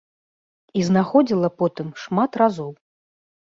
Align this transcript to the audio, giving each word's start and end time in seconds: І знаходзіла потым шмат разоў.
І 0.79 0.85
знаходзіла 0.87 1.49
потым 1.59 1.93
шмат 2.05 2.31
разоў. 2.45 2.71